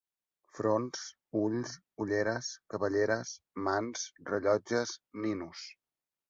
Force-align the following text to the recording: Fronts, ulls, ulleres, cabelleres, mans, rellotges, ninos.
Fronts, 0.59 1.01
ulls, 1.41 1.75
ulleres, 2.05 2.49
cabelleres, 2.75 3.35
mans, 3.69 4.07
rellotges, 4.31 4.97
ninos. 5.29 5.63